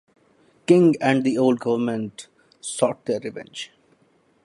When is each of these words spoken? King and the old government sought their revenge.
King 0.65 0.95
and 0.99 1.23
the 1.23 1.37
old 1.37 1.59
government 1.59 2.25
sought 2.59 3.05
their 3.05 3.19
revenge. 3.19 3.69